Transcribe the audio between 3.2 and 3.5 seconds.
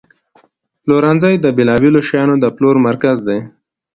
دی.